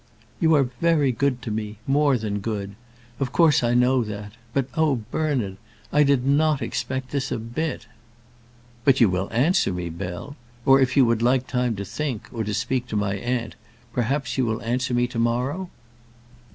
[0.39, 2.73] "You are very good to me more than good.
[3.19, 4.31] Of course I know that.
[4.51, 5.57] But, oh, Bernard!
[5.93, 7.85] I did not expect this a bit."
[8.83, 10.35] "But you will answer me, Bell!
[10.65, 13.53] Or if you would like time to think, or to speak to my aunt,
[13.93, 15.69] perhaps you will answer me to morrow?"